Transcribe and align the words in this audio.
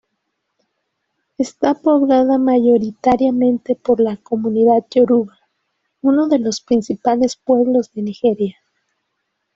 Está 1.37 1.75
poblada 1.75 2.39
mayoritariamente 2.39 3.75
por 3.75 3.99
la 3.99 4.17
comunidad 4.17 4.83
Yoruba, 4.89 5.37
uno 6.01 6.27
de 6.27 6.39
los 6.39 6.59
principales 6.59 7.35
pueblos 7.35 7.93
de 7.93 8.01
Nigeria. 8.01 8.57